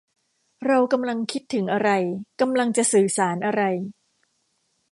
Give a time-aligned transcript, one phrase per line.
[0.65, 1.89] เรากำลังคิดถึงอะไร
[2.41, 3.61] กำลังจะสื่อสารอะไร